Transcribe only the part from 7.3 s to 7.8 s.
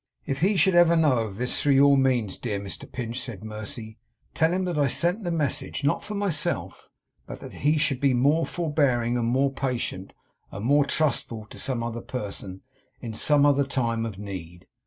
that he